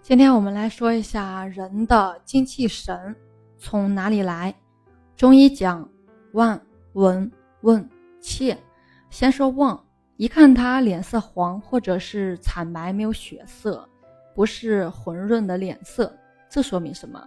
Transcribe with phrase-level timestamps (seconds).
[0.00, 3.14] 今天我们来说一下人的精气神
[3.58, 4.54] 从哪里来。
[5.16, 5.86] 中医讲
[6.32, 6.58] 望、
[6.94, 7.30] 闻、
[7.60, 7.86] 问、
[8.20, 8.56] 切。
[9.10, 9.78] 先说望，
[10.16, 13.86] 一看他脸色黄或者是惨白，没有血色，
[14.34, 16.10] 不是浑润的脸色，
[16.48, 17.22] 这说明什么？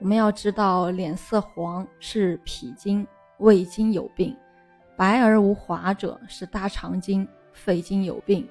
[0.00, 3.06] 我们要知道，脸色黄是脾经、
[3.38, 4.34] 胃经有病；
[4.96, 8.42] 白而无华者是大肠经、肺经有病；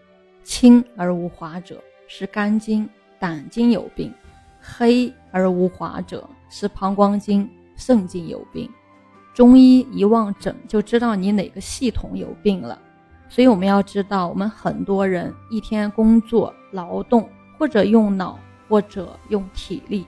[0.44, 2.90] 青而无华者是肝经。
[3.20, 4.14] 胆经有病，
[4.62, 8.70] 黑而无华者是膀胱经、肾经有病。
[9.34, 12.80] 中医一望诊就知道你哪个系统有病了。
[13.28, 18.40] 所以我们要知道，我们很多人一天工作劳动，或者用脑，
[18.70, 20.06] 或者用体力，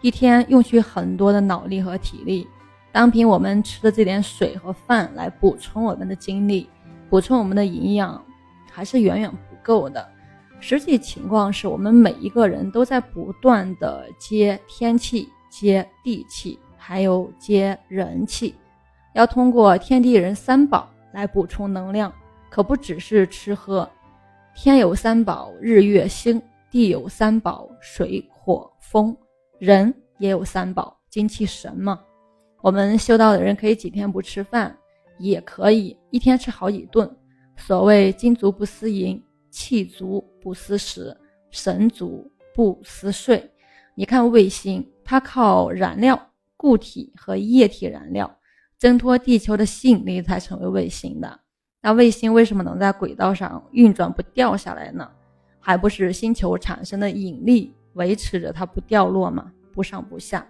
[0.00, 2.46] 一天用去很多的脑力和体力，
[2.92, 6.68] 单凭我们吃的这点水和饭来补充我们的精力，
[7.10, 8.22] 补充我们的营养，
[8.70, 10.08] 还是远远不够的。
[10.62, 18.54] 实际情况是我们每一个人都在不断的接天气、接地气，还有接人气，
[19.12, 22.12] 要通过天地人三宝来补充能量，
[22.48, 23.90] 可不只是吃喝。
[24.54, 29.12] 天有三宝，日月星；地有三宝，水火风；
[29.58, 31.98] 人也有三宝，精气神嘛。
[32.60, 34.78] 我们修道的人可以几天不吃饭，
[35.18, 37.10] 也可以一天吃好几顿。
[37.56, 39.20] 所谓金足不思淫。
[39.54, 41.16] 气足不思食，
[41.50, 43.50] 神足不思睡。
[43.94, 48.38] 你看卫星，它靠燃料，固体和液体燃料，
[48.78, 51.40] 挣脱地球的吸引力才成为卫星的。
[51.80, 55.08] 那卫星为什么能在轨道上运转不掉下来呢？
[55.60, 59.52] 还不是星球产生的引力维持着它不掉落吗？
[59.72, 60.46] 不上不下，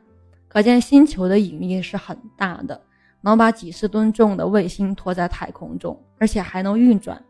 [0.48, 2.80] 可见星球的引力是很大的，
[3.20, 7.22] 能把几十吨重的卫星拖在太空中，而且还能运转。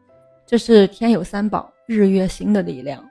[0.46, 3.04] 这是天有三宝，日月星的力量。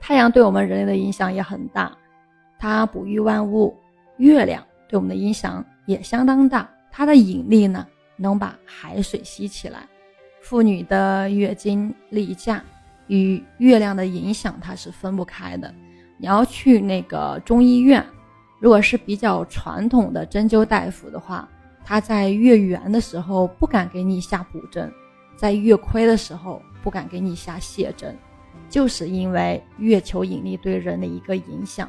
[0.00, 1.92] 太阳对我们人类的影响也很大，
[2.58, 3.76] 它哺育万物；
[4.16, 7.86] 月亮对我们的影响也相当大，它的引力呢，
[8.16, 9.80] 能把海水吸起来。
[10.40, 12.64] 妇女的月经、例假
[13.06, 15.72] 与月亮的影响，它是分不开的。
[16.18, 18.04] 你要去那个中医院，
[18.58, 21.48] 如果是比较传统的针灸大夫的话，
[21.84, 24.92] 他在月圆的时候不敢给你下补针。
[25.36, 28.16] 在月亏的时候不敢给你下血针，
[28.68, 31.88] 就是因为月球引力对人的一个影响。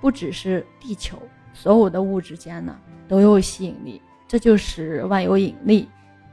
[0.00, 1.18] 不只是地球，
[1.52, 2.76] 所有的物质间呢
[3.06, 5.88] 都有吸引力，这就是万有引力。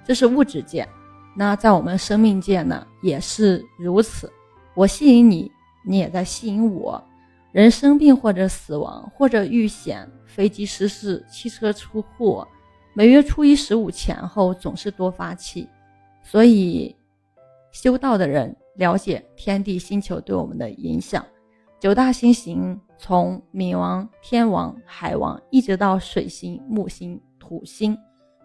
[0.06, 0.88] 这是物质界，
[1.36, 4.32] 那在我们生命界呢也是如此。
[4.74, 5.52] 我吸引你，
[5.84, 7.04] 你也在吸引我。
[7.52, 12.48] 人生病或者死亡或者遇险，飞机失事、汽车出祸，
[12.94, 15.68] 每月初一十五前后总是多发期。
[16.24, 16.96] 所以，
[17.82, 21.26] 修道的人了解天地星球对我们的影响。
[21.80, 27.98] 九大星型从冥王、天王、海王，一直到水星、木星、土星、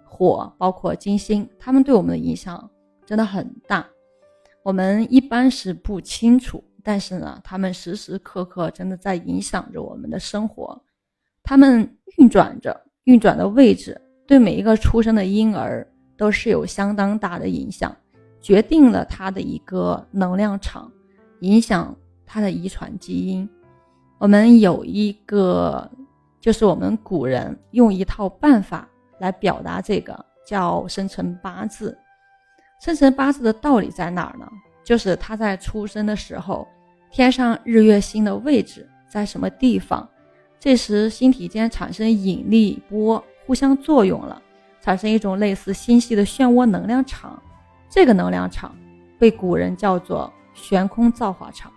[0.05, 2.71] 火，包括金星，他们对我们的影响
[3.05, 3.85] 真的很大。
[4.63, 10.81] 我们一般是不清楚，但是呢，他们时时刻刻真的在影响着我们的生活。
[11.43, 15.85] 他们运转着，运转的位置对每一个出生的婴儿。
[16.17, 17.93] 都是有相当大的影响，
[18.45, 20.93] 决定了他的一个能量场，
[21.41, 21.97] 影响
[22.27, 23.49] 他的遗传基因。
[24.19, 25.91] 我们有一个，
[26.43, 28.87] 就是我们古人用一套办法
[29.19, 31.97] 来表达这个，叫生辰八字。
[32.83, 34.47] 生辰八字的道理在哪儿呢？
[34.85, 36.69] 就是他在出生的时候，
[37.11, 40.07] 天上日月星的位置在什么地方，
[40.61, 44.43] 这时星体间产生引力波，互相作用了。
[44.83, 47.43] 产生一种类似星系的漩涡能量场，
[47.95, 48.77] 这个能量场
[49.21, 51.71] 被古人叫做悬空造化场。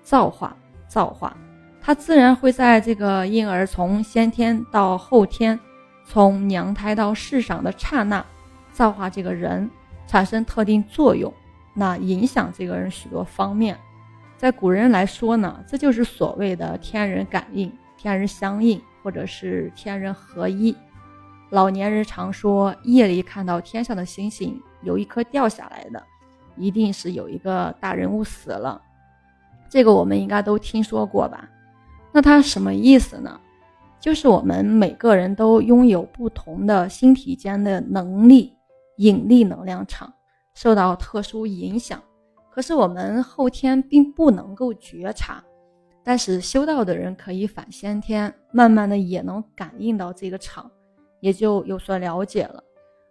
[0.00, 0.56] 造化，
[0.86, 1.36] 造化，
[1.80, 5.58] 它自然会在这个婴儿从先天到后天，
[6.04, 8.24] 从娘胎到世上的刹那，
[8.70, 9.68] 造化这个人，
[10.06, 11.34] 产生特定作用，
[11.74, 13.76] 那影响这个人许多方面。
[14.36, 20.76] 在古人来说呢，这就是所谓的天人感应、天人相应，或者是天人合一。
[21.50, 26.02] 老年人常说，夜里看到天上的星星，有一颗掉下来的，
[26.56, 28.80] 一定是有一个大人物死了。
[29.68, 31.46] 这个我们应该都听说过吧？
[32.12, 33.38] 那它什么意思呢？
[34.00, 38.56] 就是我们每个人都拥有不同的星体间的能力，
[38.98, 40.10] 引力能量场
[40.54, 42.00] 受到特殊影响。
[42.50, 45.42] 可是我们后天并不能够觉察，
[46.04, 50.70] 但是修道的人可以反先天，慢慢的也能感应到这个场。
[51.20, 52.62] 也就有所了解了，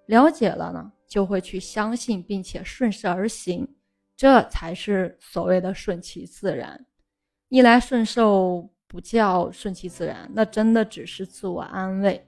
[0.05, 3.67] 了解了呢，就会去相信，并且顺势而行，
[4.15, 6.85] 这才是所谓的顺其自然。
[7.49, 12.25] 逆来顺受不叫顺其自然，那真的只是自我安慰。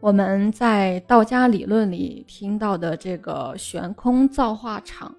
[0.00, 5.14] 我们在道家理论里听到的这个悬空造化场，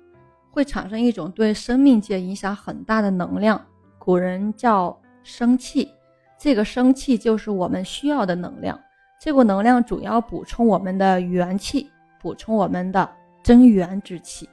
[0.52, 3.66] 会产生一种对生命界影响很大的能量，
[3.98, 5.90] 古人叫生气。
[6.38, 8.78] 这个生气就是我们需要的能量，
[9.22, 11.90] 这股能量主要补充我们的元气，
[12.24, 13.08] 补充我们的
[13.44, 14.50] 真元之气。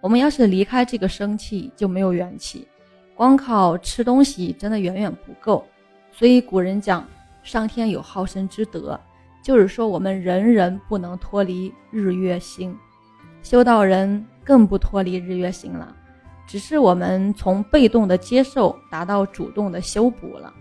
[0.00, 2.66] 我们要是离开这个生气，就没有元气，
[3.14, 5.64] 光靠吃东西真的远远不够。
[6.10, 7.06] 所以古人讲，
[7.44, 8.98] 上天有好生之德。
[9.44, 12.76] 就是说，我们人人不能脱离日月星，
[13.42, 15.94] 修道人更不脱离日月星了。
[16.46, 20.52] 只是我们从被动的接受达到主动的修补了。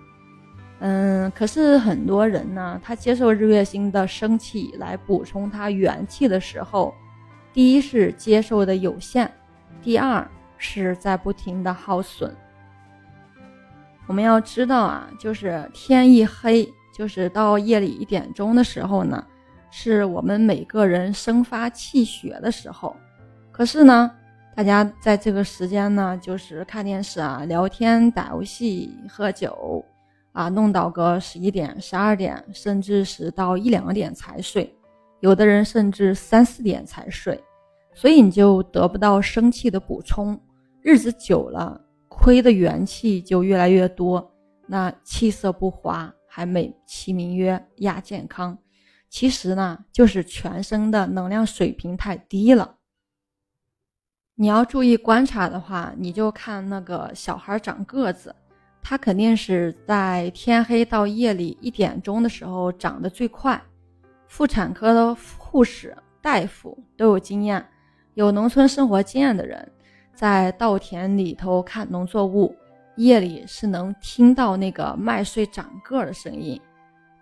[0.82, 6.94] 嗯，可是很多人呢，他接受日月星的生气来补充他元气的时候，
[7.54, 9.30] 第一是接受的有限，
[9.82, 12.36] 第二是在不停的耗损。
[14.08, 16.68] 我们要知道啊，就是天一黑。
[16.94, 19.26] 就是到夜里一点钟的时候呢，
[19.72, 22.94] 是我们每个人生发气血的时候。
[23.50, 24.12] 可是呢，
[24.54, 29.84] 大家在这个时间呢，就是看电视啊、聊天、打游戏、喝酒
[30.32, 34.76] 啊，弄到个十一点、十二点，甚至是到一两点才睡。
[35.20, 37.44] 有的人甚至三四点才睡，
[37.94, 40.40] 所以你就得不到生气的补充。
[40.82, 44.34] 日子久了，亏的元气就越来越多，
[44.68, 46.14] 那气色不华。
[46.34, 48.58] 还美其名曰亚健康，
[49.10, 52.78] 其实呢就是全身的能量水平太低了。
[54.36, 58.34] 你要注意观察的话，你就看那个小孩长个子，
[58.82, 63.62] 他肯定是在天黑到夜里一点钟的时候长得最快。
[64.28, 67.66] 妇产科的护士、大夫都有经验，
[68.14, 69.72] 有农村生活经验的人，
[70.14, 72.56] 在稻田里头看农作物。
[72.98, 76.60] 夜里是能听到那个麦穗长个的声音，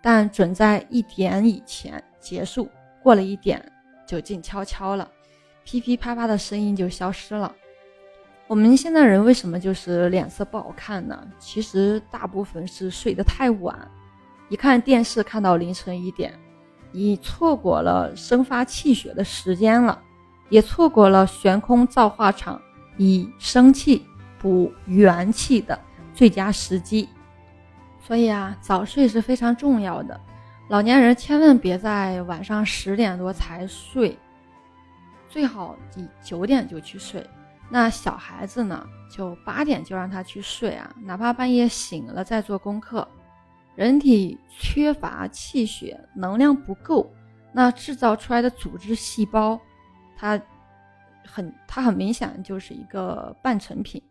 [0.02, 2.68] 但准在一点以前结束。
[3.02, 3.64] 过了一点
[4.04, 5.08] 就静悄悄了，
[5.64, 7.54] 噼噼啪啪的声音就消失了。
[8.50, 11.16] 我们现在人为什么就是脸色不好看呢？
[11.38, 13.88] 其实大部分是睡得太晚，
[14.48, 16.36] 一看电视看到凌晨一点，
[16.90, 19.96] 你错过了生发气血的时间了，
[20.48, 22.60] 也错过了悬空造化场
[22.96, 24.04] 以生气。
[24.40, 25.78] 补元气的
[26.12, 27.08] 最佳时机，
[28.00, 30.18] 所以啊，早睡是非常重要的。
[30.70, 34.18] 老年人千万别在晚上十点多才睡，
[35.28, 37.24] 最好你九点就去睡。
[37.70, 43.06] 那小孩子呢，就八点就让他去睡啊，哪怕半夜醒了再做功课。
[43.76, 47.08] 人体缺乏气血，能量不够，
[47.52, 49.58] 那制造出来的组织细胞，
[50.16, 50.38] 它
[51.24, 54.02] 很它很明显就是一个半成品。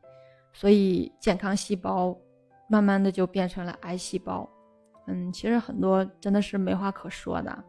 [0.53, 2.17] 所以健康细胞
[2.67, 4.49] 慢慢的就变成了癌细胞，
[5.07, 7.63] 嗯，其实很多真的是没话可说的。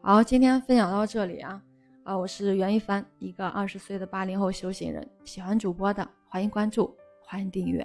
[0.00, 1.60] 好，今天分享到这里啊，
[2.04, 6.94] 啊，我是袁一帆，一个二十岁的八零后修行人，喜欢主播的欢迎关注，
[7.26, 7.82] 欢迎订阅。